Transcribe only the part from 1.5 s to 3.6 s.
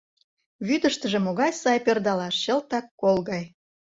сай пӧрдалаш чылтак кол гай.